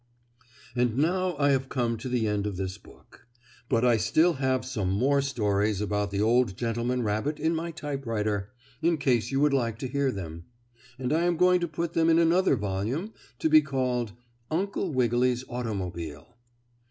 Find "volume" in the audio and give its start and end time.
12.55-13.13